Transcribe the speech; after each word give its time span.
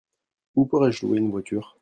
Où 0.55 0.65
pourrais-je 0.65 1.05
louer 1.05 1.19
une 1.19 1.29
voiture? 1.29 1.77